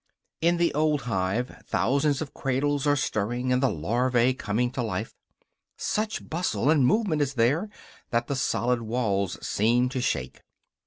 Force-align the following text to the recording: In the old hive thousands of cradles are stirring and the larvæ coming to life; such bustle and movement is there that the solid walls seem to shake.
In 0.41 0.57
the 0.57 0.73
old 0.73 1.01
hive 1.01 1.63
thousands 1.67 2.23
of 2.23 2.33
cradles 2.33 2.87
are 2.87 2.95
stirring 2.95 3.53
and 3.53 3.61
the 3.61 3.67
larvæ 3.67 4.35
coming 4.35 4.71
to 4.71 4.81
life; 4.81 5.13
such 5.77 6.27
bustle 6.27 6.71
and 6.71 6.87
movement 6.87 7.21
is 7.21 7.35
there 7.35 7.69
that 8.09 8.25
the 8.25 8.35
solid 8.35 8.81
walls 8.81 9.37
seem 9.47 9.89
to 9.89 10.01
shake. 10.01 10.41